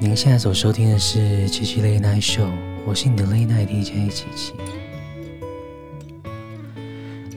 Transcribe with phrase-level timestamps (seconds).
[0.00, 2.50] 您现在所收听的是七七 Late Night Show，
[2.84, 4.61] 我是你的 Late Night DJ 七七。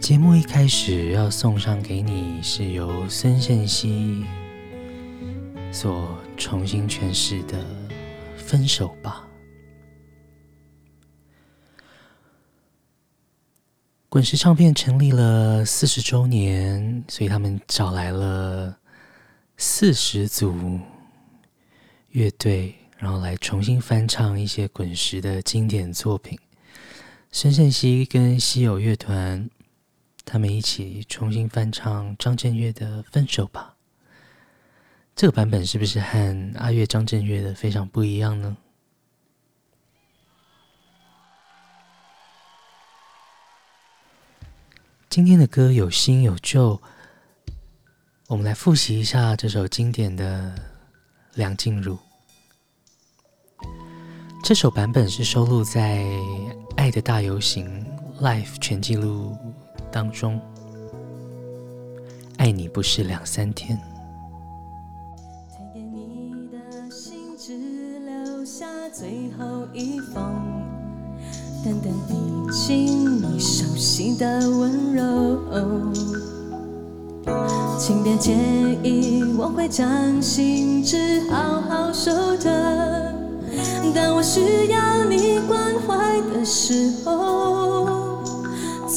[0.06, 4.24] 节目一开始要送上给你，是由孙盛熙
[5.72, 7.58] 所重新诠释的
[8.38, 9.28] 《分手吧》。
[14.08, 18.78] 滚石唱片成立了四十周年，所以他们找来了
[19.58, 20.80] 四十组。
[22.12, 26.38] 乐队，然后来重新翻唱一些滚石的经典作品。
[27.32, 29.50] 孙盛熙跟希友乐团
[30.26, 33.74] 他们一起重新翻唱张震岳的《分手吧》。
[35.16, 38.58] 这个版本是不是和阿岳张震岳的非常不一样呢？
[45.08, 46.82] 今天的歌有新有旧，
[48.28, 50.54] 我们来复习一下这首经典的
[51.36, 51.96] 《梁静茹》。
[54.44, 56.00] 这首版本是收录在
[56.76, 57.86] 《爱的大游行》
[58.22, 59.38] Live 全记录
[59.96, 60.36] 当中，
[62.36, 63.78] 《爱你不是两三天》。
[65.74, 66.58] 给你的
[66.92, 70.22] 信只留下最后一封。
[71.64, 72.14] 淡淡笔
[72.52, 75.40] 迹你熟悉的温柔，
[77.80, 78.34] 请别介
[78.84, 82.52] 意，我会将信纸好好收着。
[83.96, 88.05] 当我需要你关怀的时候，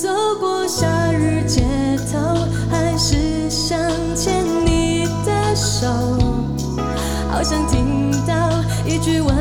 [0.00, 0.08] 走
[0.38, 1.64] 过夏日街
[2.12, 3.76] 头，还是想
[4.14, 5.88] 牵你的手，
[7.28, 9.36] 好想听到一句问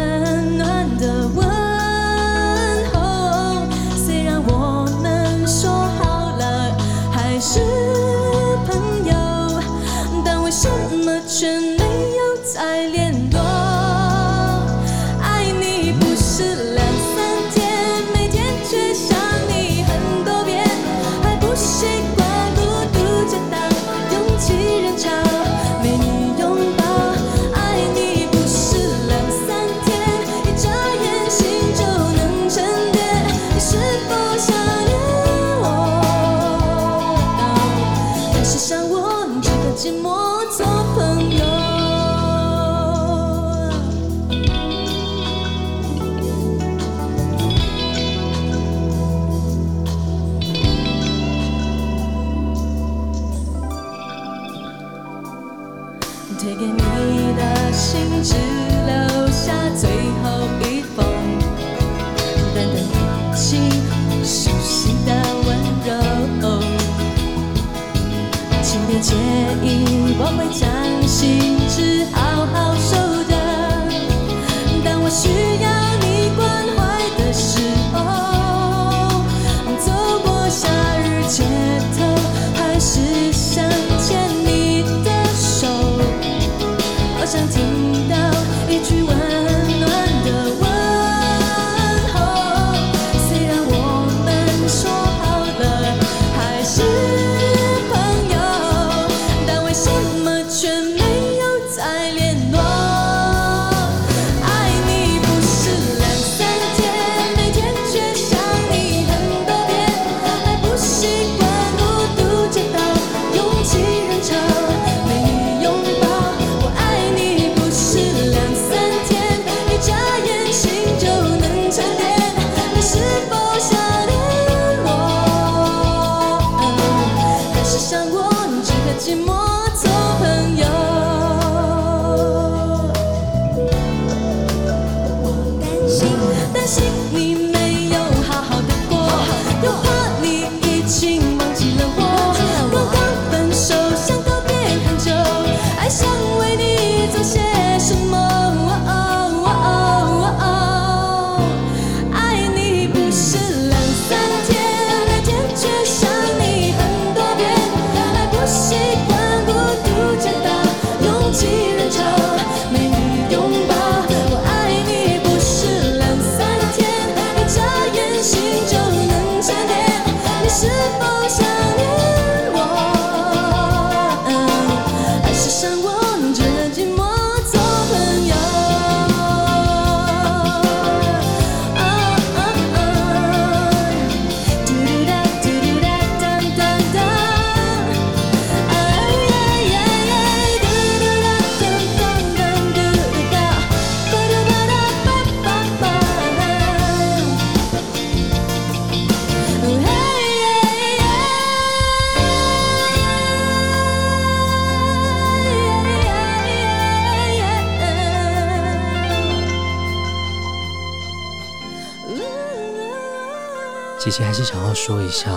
[214.18, 215.30] 姐姐还是想要说一下，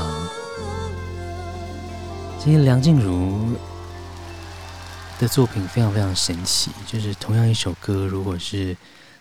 [2.39, 3.55] 今天梁静茹
[5.19, 8.75] 的作品非常非常神奇，就是同样一首歌，如果是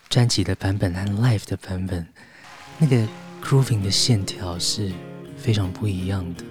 [0.08, 2.08] 专辑的版本和 live 的版本，
[2.78, 3.06] 那个
[3.44, 4.94] grooving 的线条是
[5.36, 6.44] 非常不一样的。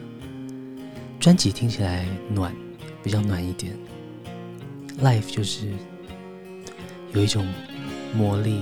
[1.19, 2.55] 专辑听起来暖，
[3.03, 3.75] 比较暖一点。
[5.03, 5.73] Live 就是
[7.15, 7.51] 有一种
[8.13, 8.61] 魔力，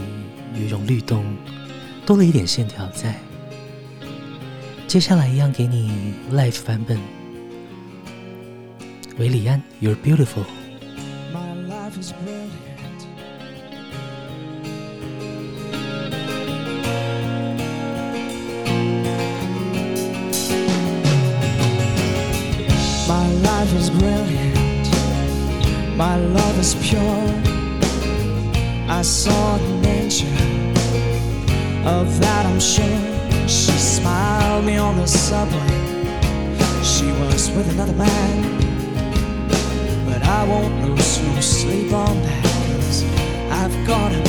[0.54, 1.36] 有一种律动，
[2.06, 3.12] 多了一点线条在。
[4.87, 6.99] 接下来一样给你 Live 版本，
[9.17, 10.45] 韦礼安，You're Beautiful。
[34.66, 35.60] me on the subway.
[36.82, 38.58] She was with another man.
[40.04, 43.04] But I won't lose no sleep on that, cause
[43.50, 44.25] I've got her.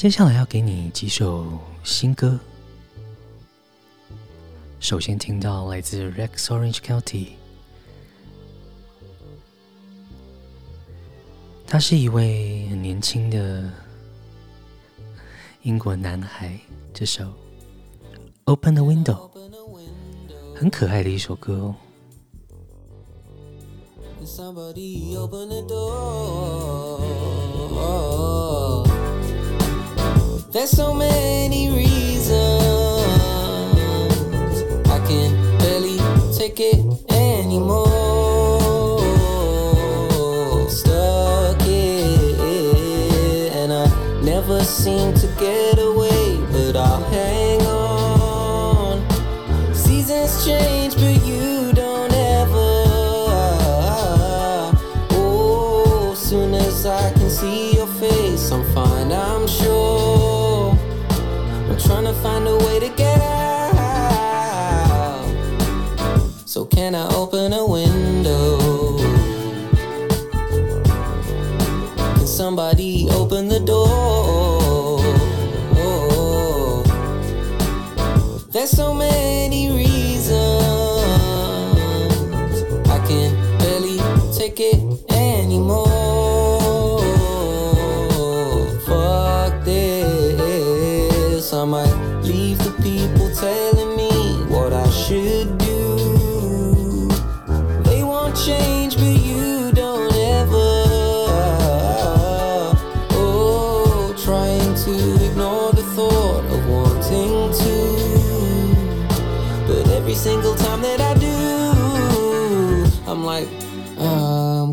[0.00, 1.44] 接下来要给你几首
[1.84, 2.40] 新歌。
[4.78, 7.32] 首先听到来自 Rex Orange County，
[11.66, 13.70] 他是一位很年轻的
[15.64, 16.58] 英国男孩。
[16.94, 17.24] 这首
[18.44, 19.30] 《Open the Window》
[20.56, 21.76] 很可爱的一首歌哦。
[30.52, 32.32] There's so many reasons
[34.90, 35.98] I can barely
[36.36, 38.98] take it anymore.
[40.68, 43.86] Stuck it, and I
[44.24, 45.14] never seem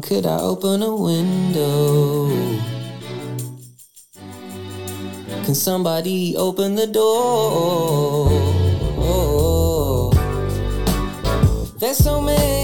[0.07, 2.29] could I open a window?
[5.43, 8.29] Can somebody open the door?
[11.77, 12.56] There's so many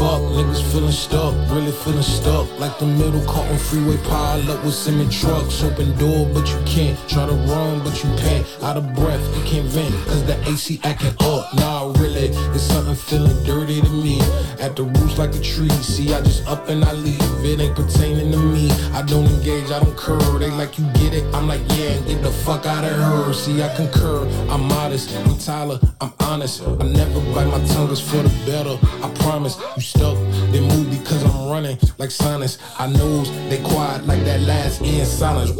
[0.00, 2.46] fuck, niggas feeling stuck, really feeling stuck.
[2.58, 5.62] Like the middle caught on freeway pile up with semi trucks.
[5.62, 6.96] Open door, but you can't.
[7.06, 8.46] Try to run, but you pant.
[8.62, 11.52] Out of breath, you can't vent, cause the AC acting up.
[11.54, 14.20] Nah, really, it's something feeling dirty to me.
[14.58, 15.76] At the roots like a tree.
[15.92, 17.20] See, I just up and I leave.
[17.44, 18.70] It ain't pertaining to me.
[18.98, 20.40] I don't engage, I don't curve.
[20.40, 21.24] They like you get it.
[21.34, 23.32] I'm like, yeah, get the fuck out of her.
[23.34, 24.26] See, I concur.
[24.48, 25.14] I'm modest.
[25.16, 25.78] I'm Tyler.
[26.00, 26.62] I'm honest.
[26.62, 28.76] I never bite my tongue, it's for the better.
[29.04, 29.56] I promise.
[29.76, 30.16] You stuck,
[30.52, 32.58] then move because I'm running like sinus.
[32.78, 35.52] I knows they quiet like that last in silence.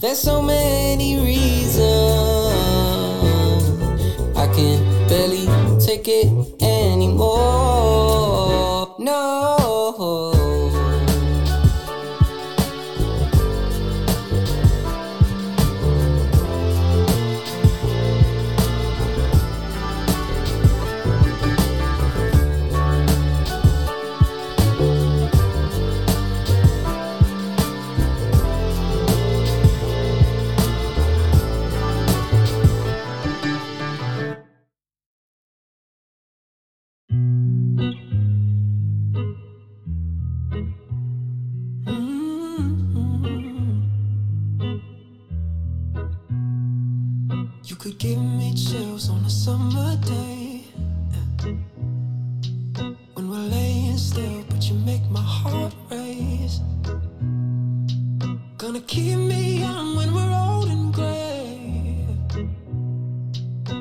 [0.00, 1.82] There's so many reasons
[4.36, 5.46] I can barely
[5.84, 6.28] take it
[6.62, 7.28] anymore.
[8.98, 10.37] No.
[49.48, 50.62] Summer day.
[53.14, 56.60] When we're laying still, but you make my heart race.
[58.58, 62.06] Gonna keep me young when we're old and gray.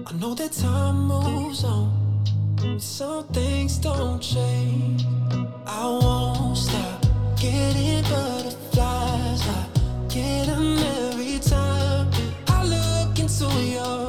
[0.10, 1.90] I know that time moves on,
[2.80, 5.02] some things don't change.
[5.82, 7.00] I won't stop
[7.44, 9.42] getting butterflies.
[9.58, 9.62] I
[10.16, 12.06] get 'em every time
[12.56, 14.07] I look into your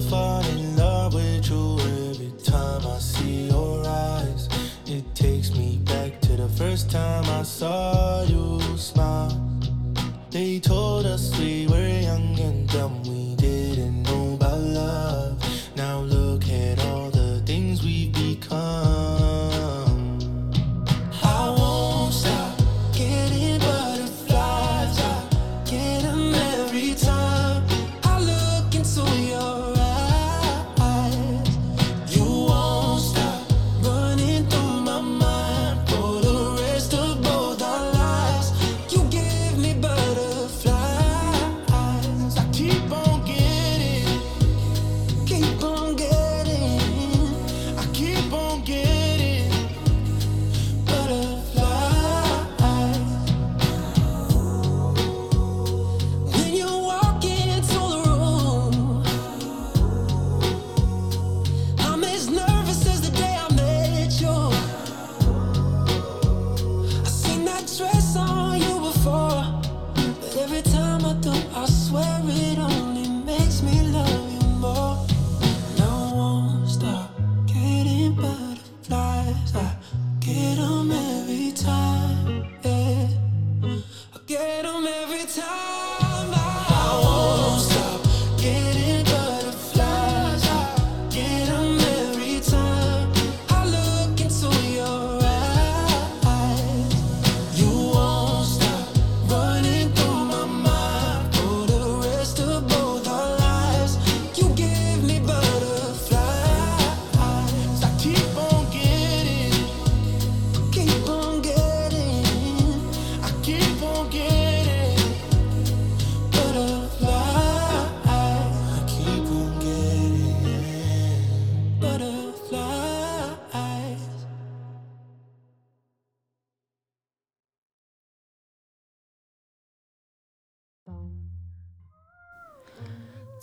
[0.00, 1.78] still fall in love with you
[2.10, 4.48] every time I see your eyes.
[4.86, 9.40] It takes me back to the first time I saw you smile.
[10.30, 12.33] They told us we were young
[71.64, 72.73] I swear it on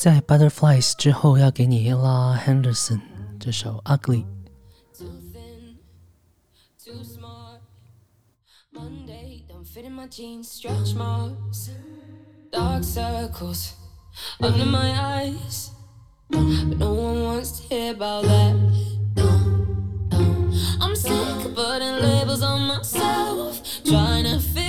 [0.01, 3.01] 在 Butterflies 之后，要给你 Ella Henderson
[3.41, 4.25] 这首 Ugly。
[4.97, 5.79] Too thin,
[6.83, 7.61] too smart.
[8.73, 10.49] Monday, don't fit in my jeans.
[10.49, 11.71] Stretch marks,
[12.53, 13.73] dark circles
[14.41, 15.71] under my eyes.
[16.29, 16.41] But
[16.79, 18.55] no one wants to hear about that.
[20.81, 23.63] I'm sick of putting labels on myself.
[23.85, 24.60] Trying to fit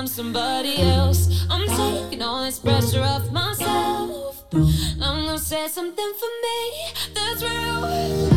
[0.00, 1.44] I'm somebody else.
[1.50, 4.46] I'm taking all this pressure off myself.
[4.50, 8.29] I'm gonna say something for me that's real.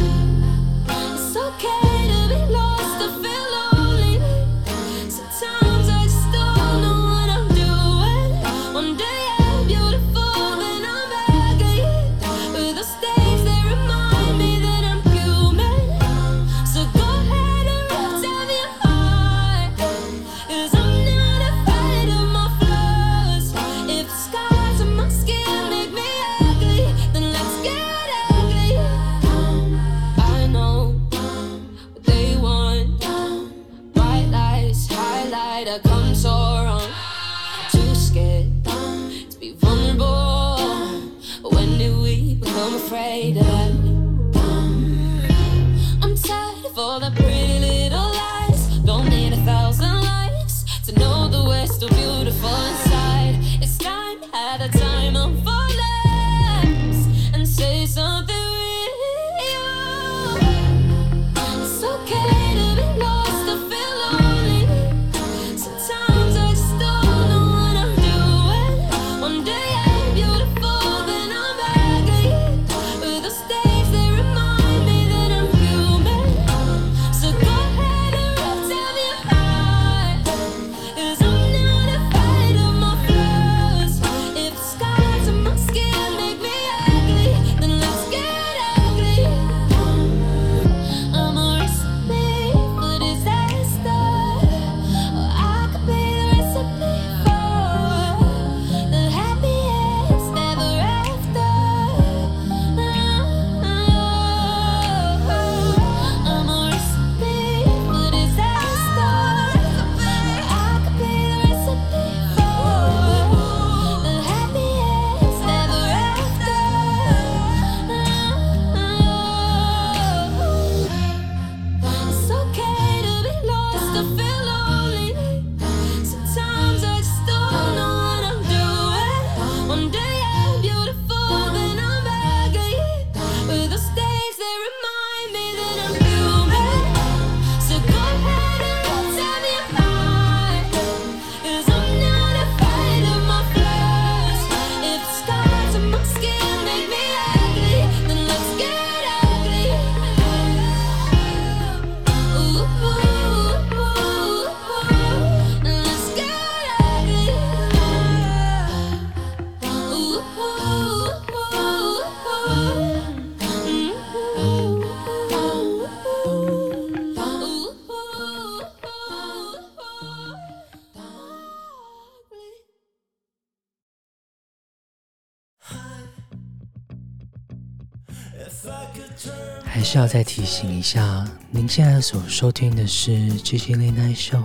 [179.94, 183.12] 是要再提醒一下，您现在所收听的是
[183.44, 184.40] 《七七恋爱秀》，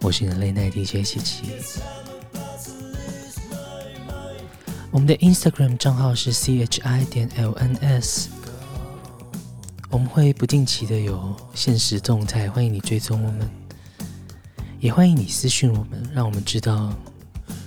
[0.00, 1.42] 我是你的 Late Night DJ 七七。
[4.90, 8.28] 我们的 Instagram 账号是 chi 点 lns，
[9.90, 13.50] 我们会不定期的有限时动态，欢迎你追踪我们，
[14.80, 16.90] 也欢迎你私讯我们，让我们知道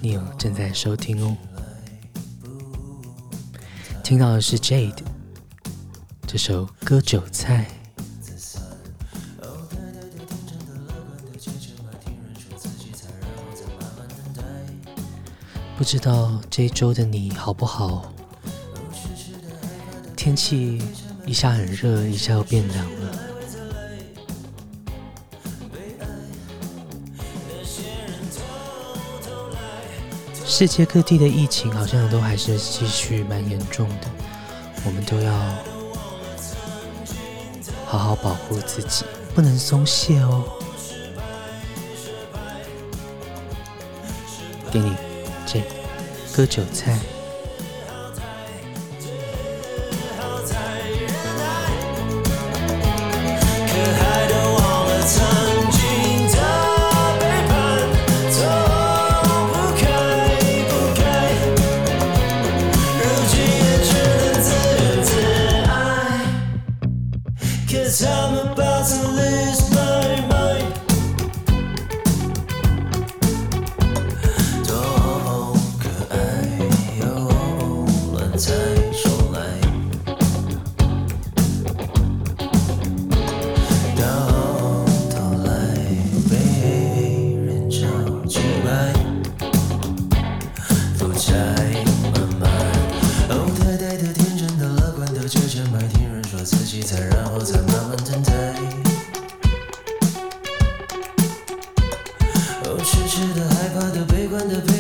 [0.02, 1.38] 你有正在收听哦。
[4.04, 4.96] 听到的是 Jade。
[6.28, 7.66] 这首《割韭菜》，
[15.78, 18.12] 不知道这一周的你好不好？
[20.18, 20.82] 天气
[21.26, 23.20] 一下很热，一下又变凉了。
[30.46, 34.10] 世界各地的疫情好像都还是继续蛮严重的，
[34.86, 35.34] 我们都要
[37.98, 40.44] 好好保护自己，不能松懈哦。
[44.70, 44.94] 给你
[45.46, 45.64] 这
[46.36, 47.00] 割韭菜。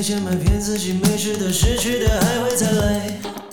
[0.06, 3.45] 贱吧骗自己没事的失去的还会再来。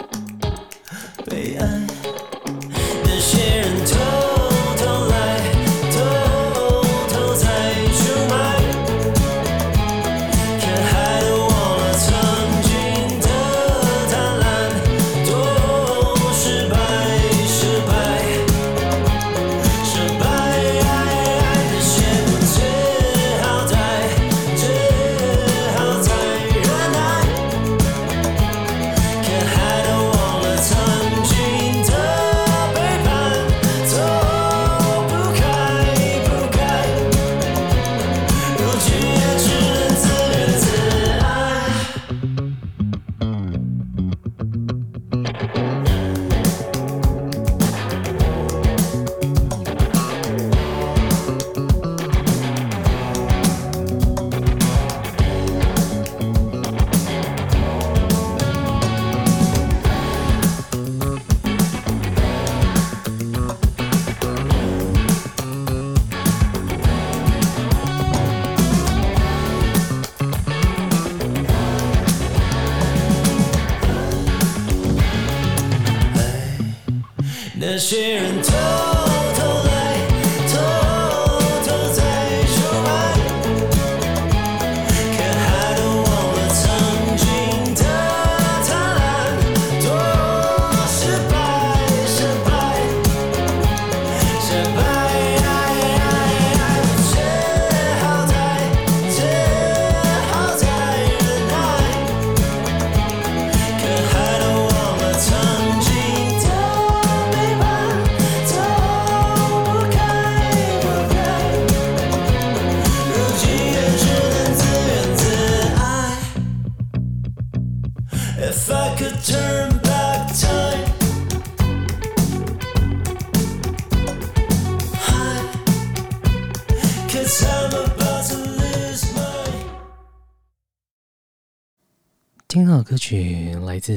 [133.82, 133.92] 子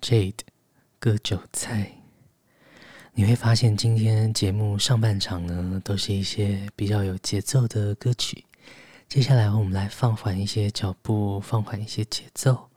[0.00, 0.38] ，jade
[1.00, 1.90] 割韭菜，
[3.12, 8.44] 你会发现今天节目上半场呢，都是一些比较有节奏的歌曲，
[9.08, 12.68] 接下来我们来放缓一些脚步，放缓一些节奏。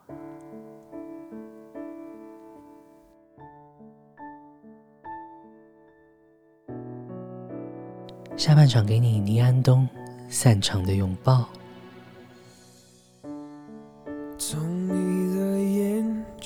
[8.36, 9.88] 下半场给你倪安东
[10.30, 11.48] 散场的拥抱。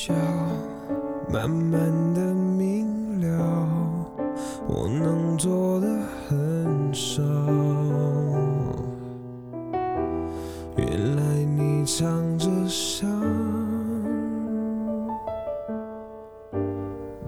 [0.04, 0.16] 笑，
[1.32, 1.80] 慢慢
[2.16, 3.68] 的明了，
[4.68, 5.88] 我能做的
[6.28, 7.22] 很少。
[10.76, 13.08] 原来你藏着伤。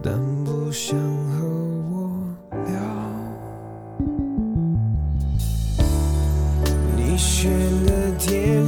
[0.01, 1.45] 但不想和
[1.91, 2.09] 我
[2.65, 2.73] 聊。
[6.97, 7.51] 你选
[7.85, 8.62] 的天。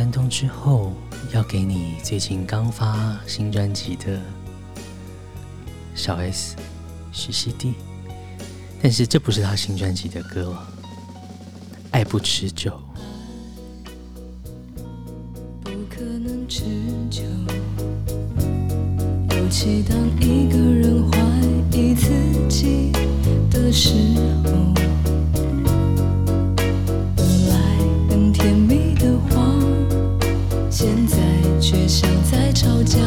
[0.00, 0.94] 安东之后，
[1.30, 4.18] 要给你最近刚发新专辑的
[5.94, 6.56] 小 S
[7.12, 7.74] 徐熙娣，
[8.82, 10.56] 但是这不是他新专辑的歌，
[11.90, 12.70] 《爱不持久》。
[15.62, 16.64] 不可能持
[17.10, 17.22] 久，
[19.36, 21.18] 尤其当一个人怀
[21.76, 22.08] 疑自
[22.48, 22.90] 己
[23.50, 23.92] 的时
[24.46, 25.09] 候。
[31.70, 32.98] 却像在吵架。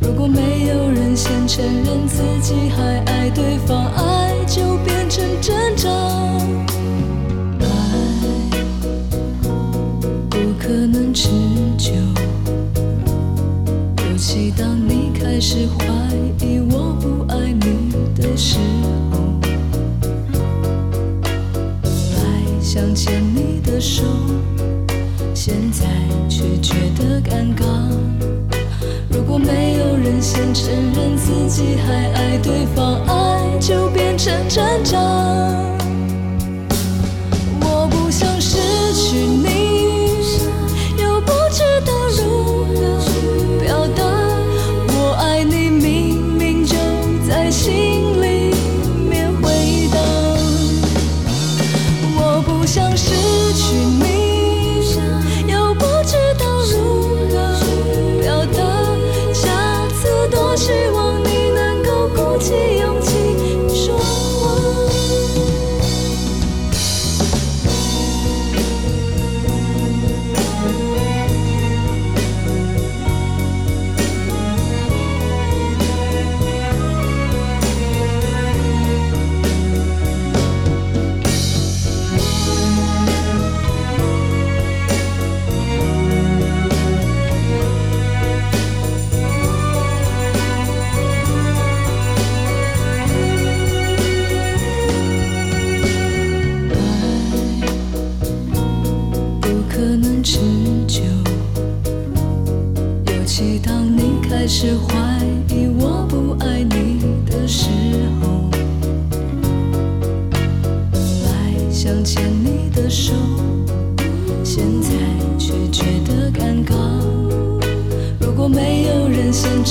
[0.00, 6.37] 如果没有人先承认自己还爱对方爱就变成挣扎。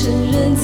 [0.07, 0.55] 承认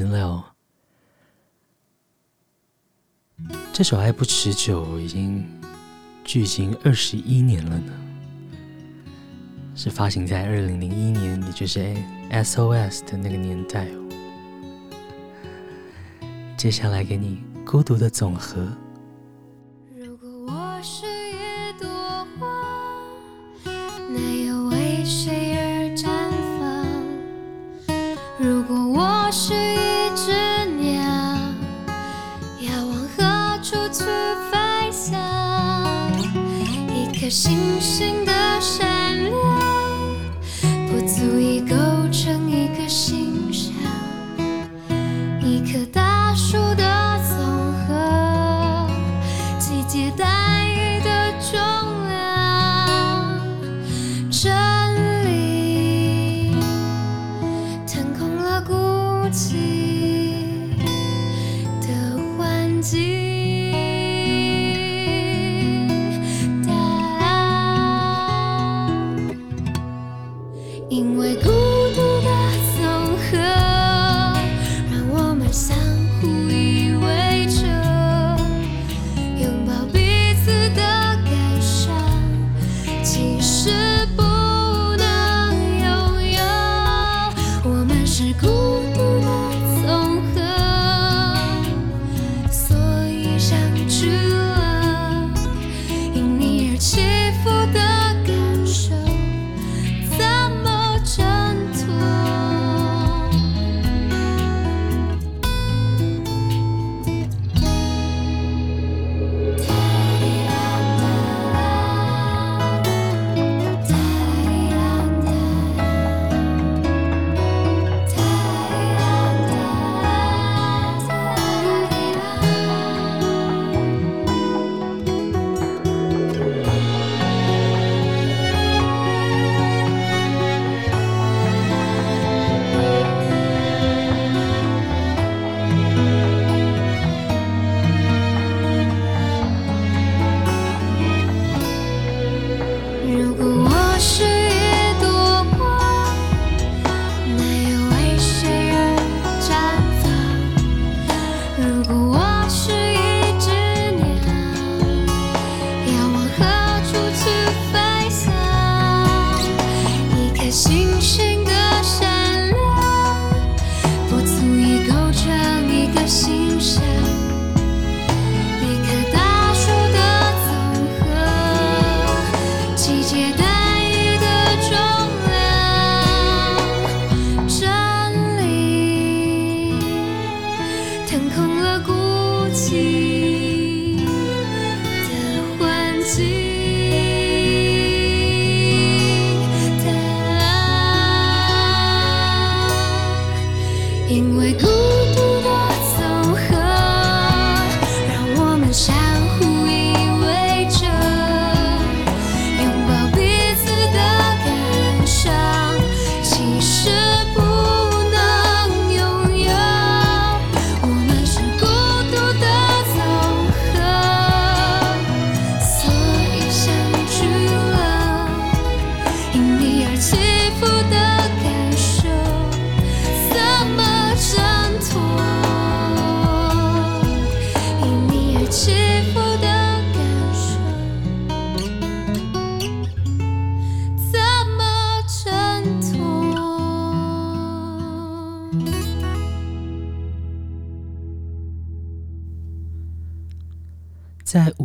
[0.00, 0.42] 资料。
[3.70, 5.46] 这首《爱不持久》已经
[6.24, 7.92] 距今二十一年了呢，
[9.76, 11.94] 是发行在二零零一年，也就是
[12.30, 14.08] SOS 的那个年代哦。
[16.56, 18.62] 接下来给你《孤独的总和》。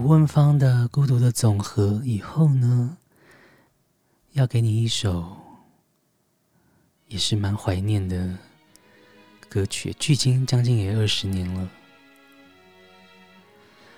[0.06, 2.96] 吴汶芳的《孤独的总和》以后呢，
[4.34, 5.36] 要给你一首
[7.08, 8.38] 也是蛮怀念的
[9.50, 11.68] 歌曲，距今将近也二十年了。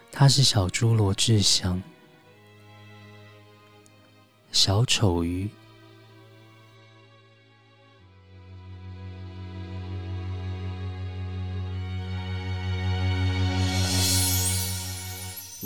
[0.09, 1.77] 他是小猪罗志祥，
[4.53, 5.47] 《小丑鱼》。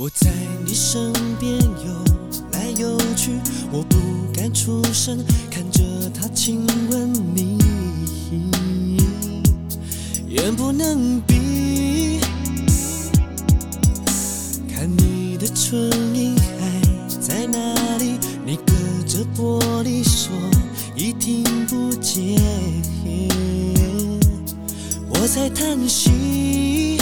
[0.02, 0.32] 我在
[0.66, 2.04] 你身边游
[2.54, 3.40] 来游去，
[3.72, 3.98] 我不
[4.34, 7.60] 敢出声，看着他亲吻你，
[10.28, 12.20] 眼不能闭。
[14.74, 15.80] 看你的唇
[16.16, 16.82] 印还
[17.20, 18.18] 在哪里？
[18.44, 18.74] 你隔
[19.06, 20.32] 着玻璃说
[20.96, 22.42] 已听不见，
[25.12, 26.98] 我在叹息。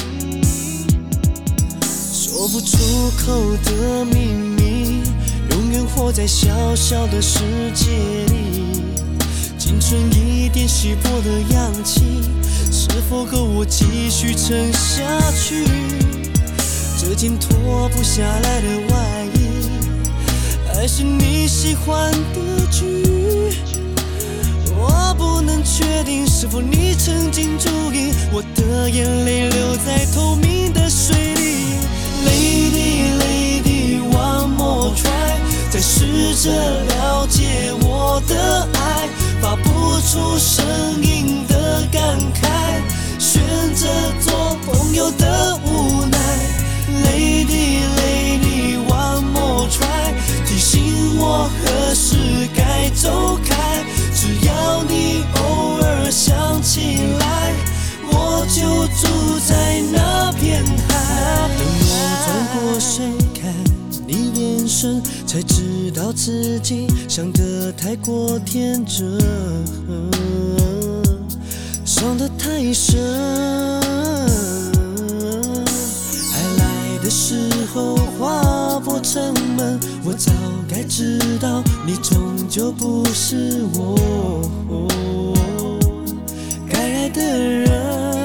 [2.49, 2.77] 说不出
[3.23, 5.03] 口的秘密，
[5.51, 7.41] 永远活在小小的世
[7.75, 7.85] 界
[8.25, 8.81] 里。
[9.55, 12.23] 仅存一点稀薄的氧气，
[12.71, 15.03] 是否够我继续撑下
[15.39, 15.63] 去？
[16.99, 19.69] 这件脱不下来的外衣，
[20.73, 23.05] 还是你喜欢的剧？
[24.75, 31.68] 我不能确定是否你曾经注意，我的眼泪留在透明的水里。
[32.25, 35.37] Lady, lady, one more try，
[35.69, 36.49] 再试着
[36.85, 39.07] 了解我的爱，
[39.41, 40.65] 发不出声
[41.01, 42.81] 音的感慨，
[43.19, 43.41] 选
[43.73, 43.87] 择
[44.21, 46.17] 做朋友的无奈。
[47.05, 50.13] Lady, lady, one more try，
[50.45, 52.17] 提醒我何时
[52.55, 57.53] 该走开，只要你偶尔想起来，
[58.11, 60.88] 我就住在那片海。
[61.57, 61.91] 等我
[62.25, 63.53] 转过身看
[64.07, 69.19] 你眼神，才知道自己想得太过天真，
[71.85, 72.99] 伤得太深。
[76.33, 80.31] 爱来的时候划破城门，我早
[80.67, 84.49] 该知道你终究不是我
[86.69, 88.18] 该爱的人。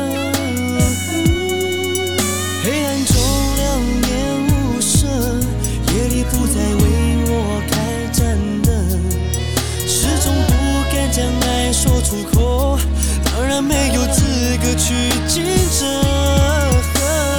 [13.63, 14.23] 没有资
[14.63, 14.95] 格去
[15.29, 15.87] 竞争。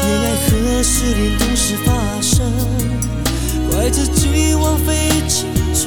[0.05, 1.89] 恋爱何时连同时发
[2.21, 2.51] 生？
[3.71, 5.83] 怪自己枉费青春。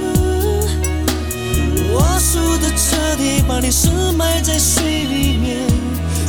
[1.91, 5.67] 我输得彻底，把你深埋在水里面，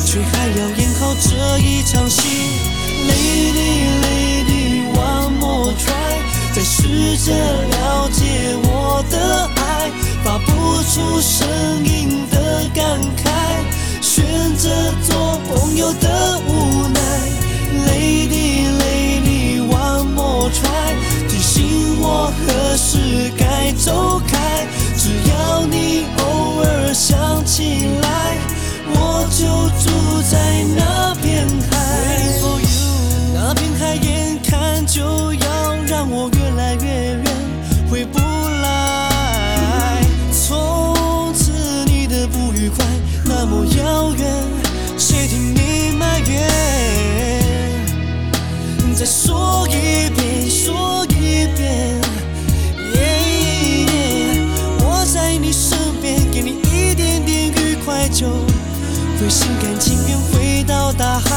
[0.04, 2.18] 却还要演好这一场戏。
[3.08, 6.12] Lady, lady, not try，
[6.54, 9.14] 再试着了解我的
[9.56, 9.90] 爱，
[10.22, 10.48] 发不
[10.84, 11.46] 出声
[11.84, 12.39] 音的
[15.94, 17.00] 的无奈。
[17.86, 20.94] Lady, lady, one more try，
[21.28, 24.66] 提醒我何时该走开，
[24.96, 28.38] 只要你偶尔想起来，
[28.88, 29.40] 我就
[29.82, 29.88] 住
[30.30, 30.36] 在
[30.76, 31.72] 那片海。
[33.32, 35.49] 那片海眼看就要
[49.00, 51.98] 再说一遍，说一遍。
[54.80, 61.30] 我在你身边，给你一点点愉快，就会心甘情愿回到大海。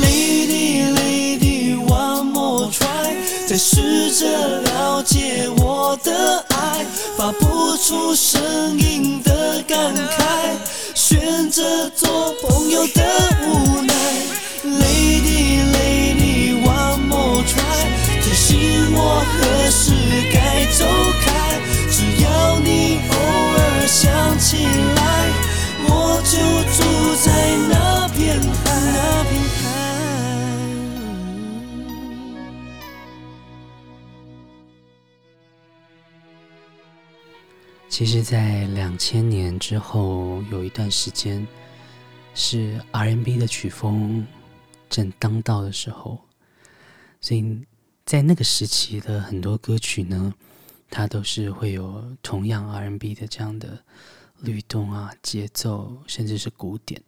[0.00, 3.16] Lady Lady One More Try，
[3.48, 10.54] 再试着了解我的爱，发不出声音的感慨，
[10.94, 13.02] 选择做朋友的
[13.42, 13.92] 无奈。
[14.64, 16.05] Lady Lady。
[18.96, 19.92] 我何时
[20.32, 20.80] 该走
[21.20, 21.26] 开。
[21.90, 24.64] 只要你偶尔想起
[24.96, 24.98] 来，
[25.84, 25.90] 我
[26.24, 26.34] 就
[26.74, 26.78] 住
[27.22, 27.28] 在
[27.68, 29.64] 那片海，那片海。
[37.88, 41.46] 其实，在两千年之后，有一段时间
[42.34, 44.26] 是 R&B 的曲风
[44.90, 46.18] 正当道的时候，
[47.22, 47.58] 所以
[48.06, 50.32] 在那个时期的很多歌曲呢，
[50.88, 53.82] 它都是会有同样 R&B 的这样的
[54.38, 57.02] 律动啊、节奏，甚至是鼓点。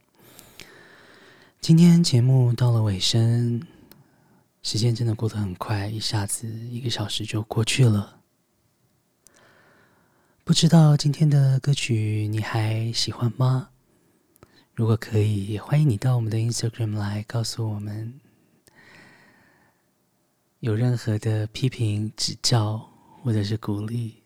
[1.61, 3.65] 今天节目到了尾声，
[4.65, 8.19] 时间真的过得很快，一下子一个小时就过去了。
[10.43, 13.69] 不知道今天的歌曲你还喜欢吗？
[14.75, 18.19] 如果可以，也欢迎你到我们的 Instagram 来告诉我们。
[20.61, 22.85] 有任何的批评、指教
[23.23, 24.17] 或者是鼓励，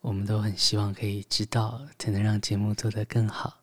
[0.00, 3.58] 我们都很希望可以知道，才能让节目做得更好。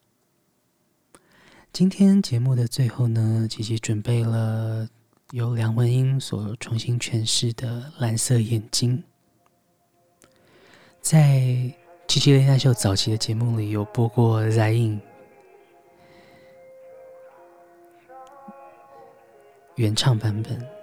[1.74, 4.88] 今天节目的最后呢，琪琪准备了
[5.32, 9.04] 由梁文音所重新诠释的《蓝色眼睛》。
[11.02, 11.40] 在
[12.08, 15.00] 《七七雷奈秀》早期的节目里有播过 Zayn
[19.74, 20.75] 原唱版本，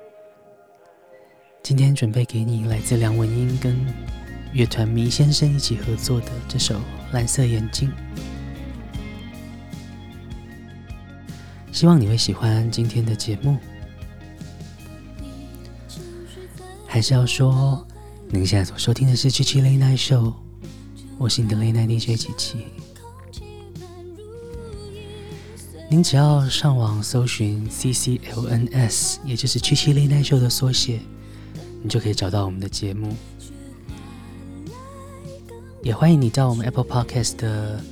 [1.62, 3.78] 今天准备给你来自梁文音跟
[4.52, 6.74] 乐团迷先生一起合作的这首
[7.12, 7.88] 《蓝色眼睛》，
[11.70, 13.56] 希望你会喜欢今天的节目。
[16.86, 17.86] 还是要说。
[18.34, 20.32] 您现在所收听的是七七 Late Night Show，
[21.18, 22.64] 我是你的 Late Night DJ 七七。
[25.90, 31.00] 您只要上网搜寻 CCLNS，也就是七七 Late Night Show 的缩写，
[31.82, 33.14] 你就可以找到我们的节目。
[35.82, 37.82] 也欢迎你到我们 Apple Podcast 的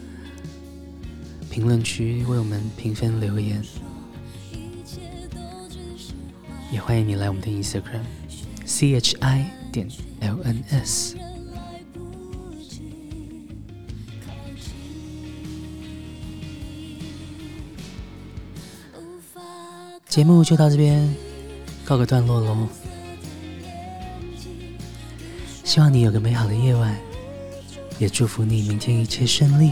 [1.50, 3.62] 评论区为我们评分留言，
[6.70, 8.04] 也欢迎你来我们的 Instagram
[8.64, 9.88] CHI 点。
[10.20, 11.14] LNS，
[20.06, 21.16] 节目就到这边
[21.86, 22.68] 告个段落喽。
[25.70, 26.98] 希望你有个美好的夜晚，
[28.00, 29.70] 也祝福你明天一切顺利。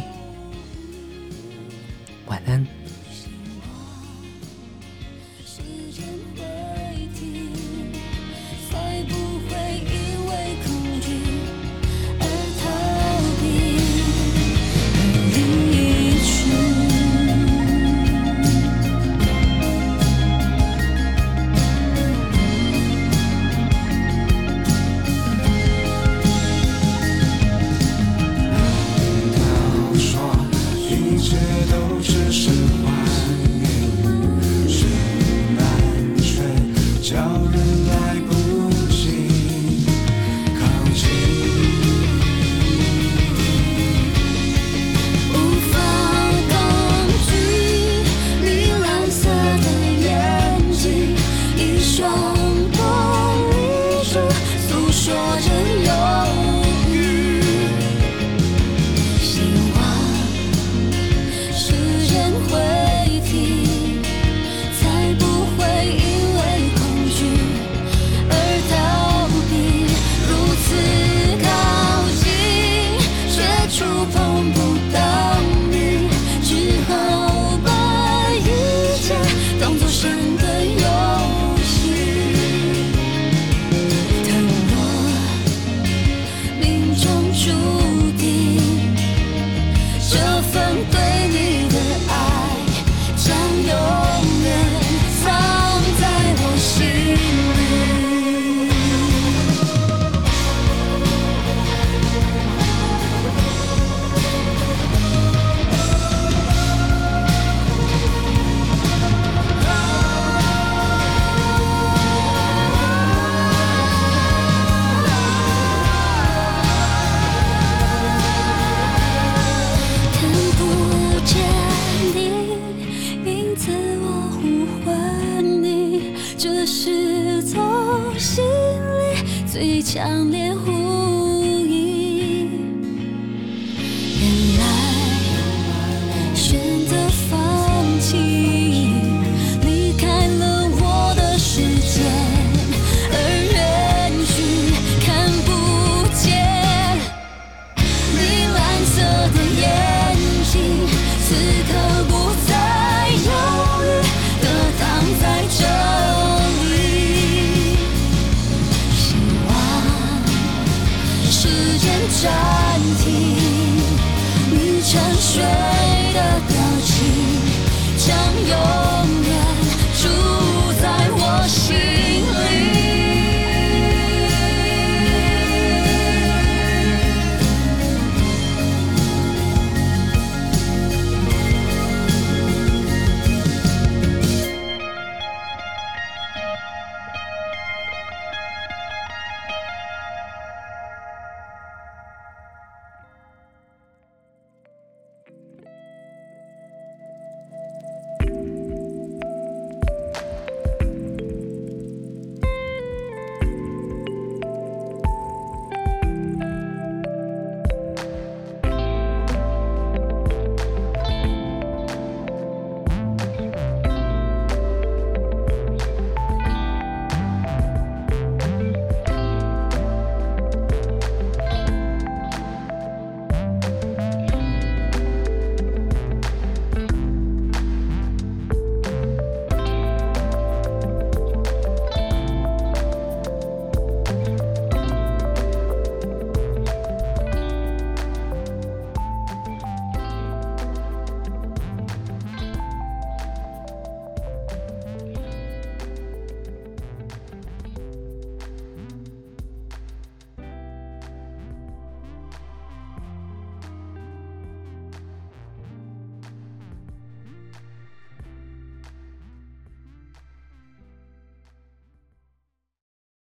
[162.18, 162.47] shine.